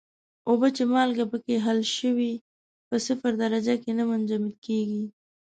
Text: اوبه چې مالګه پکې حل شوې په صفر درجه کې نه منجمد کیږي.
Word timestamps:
اوبه 0.49 0.67
چې 0.75 0.83
مالګه 0.93 1.25
پکې 1.31 1.55
حل 1.65 1.79
شوې 1.97 2.31
په 2.87 2.95
صفر 3.07 3.31
درجه 3.43 3.75
کې 3.83 3.91
نه 3.99 4.03
منجمد 4.09 4.53
کیږي. 4.65 5.03